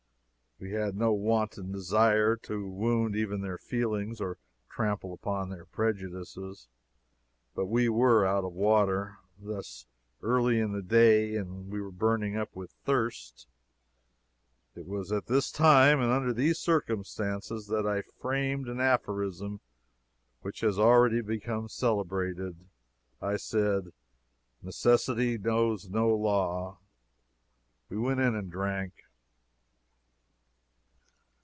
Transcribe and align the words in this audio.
We 0.63 0.73
had 0.73 0.95
no 0.95 1.11
wanton 1.11 1.71
desire 1.71 2.35
to 2.43 2.69
wound 2.69 3.15
even 3.15 3.41
their 3.41 3.57
feelings 3.57 4.21
or 4.21 4.37
trample 4.69 5.11
upon 5.11 5.49
their 5.49 5.65
prejudices, 5.65 6.67
but 7.55 7.65
we 7.65 7.89
were 7.89 8.27
out 8.27 8.43
of 8.43 8.53
water, 8.53 9.17
thus 9.39 9.87
early 10.21 10.59
in 10.59 10.71
the 10.71 10.83
day, 10.83 11.35
and 11.35 11.71
were 11.71 11.89
burning 11.89 12.35
up 12.37 12.55
with 12.55 12.69
thirst. 12.85 13.47
It 14.75 14.85
was 14.85 15.11
at 15.11 15.25
this 15.25 15.51
time, 15.51 15.99
and 15.99 16.11
under 16.11 16.31
these 16.31 16.59
circumstances, 16.59 17.65
that 17.65 17.87
I 17.87 18.03
framed 18.03 18.67
an 18.67 18.79
aphorism 18.79 19.61
which 20.41 20.59
has 20.59 20.77
already 20.77 21.21
become 21.21 21.69
celebrated. 21.69 22.55
I 23.19 23.37
said: 23.37 23.93
"Necessity 24.61 25.39
knows 25.39 25.89
no 25.89 26.15
law." 26.15 26.77
We 27.89 27.97
went 27.97 28.19
in 28.19 28.35
and 28.35 28.51
drank. 28.51 28.93